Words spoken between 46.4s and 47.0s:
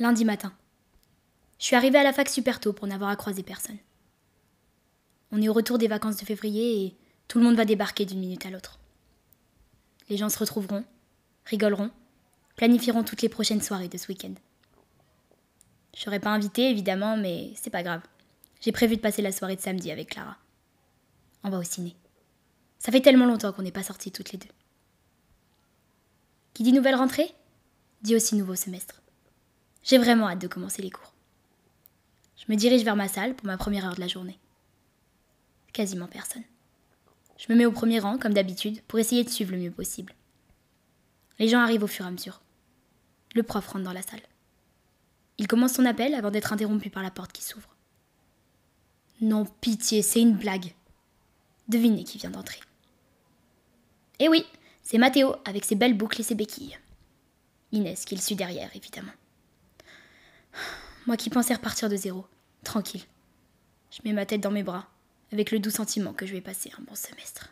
interrompu